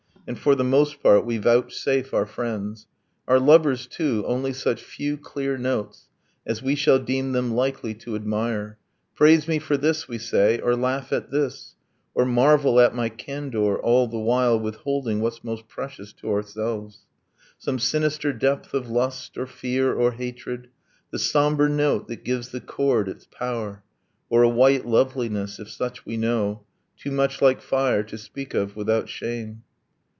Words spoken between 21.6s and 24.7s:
note that gives the chord its power; Or a